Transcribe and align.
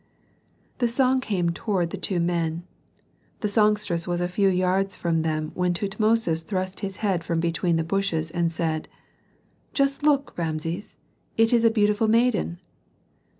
The 0.79 0.87
song 0.87 1.19
came 1.21 1.51
toward 1.51 1.91
the 1.91 1.95
two 1.97 2.19
men. 2.19 2.63
The 3.41 3.47
songstress 3.47 4.07
was 4.07 4.19
a 4.19 4.27
few 4.27 4.49
yards 4.49 4.95
from 4.95 5.21
them 5.21 5.51
when 5.53 5.75
Tutmosis 5.75 6.41
thrust 6.41 6.79
his 6.79 6.97
head 7.05 7.23
from 7.23 7.39
between 7.39 7.75
the 7.75 7.83
bushes, 7.83 8.31
and 8.31 8.51
said, 8.51 8.87
"Just 9.75 10.01
look, 10.01 10.35
Rameses, 10.35 10.97
but 11.37 11.49
that 11.49 11.53
is 11.53 11.63
a 11.63 11.69
beautiful 11.69 12.07
maiden!" 12.07 12.59